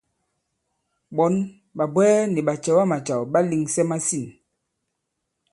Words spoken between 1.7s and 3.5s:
ɓàbwɛɛ nì ɓàcɛ̀wamàcàw ɓà